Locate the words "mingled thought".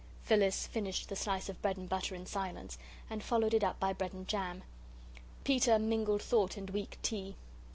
5.77-6.57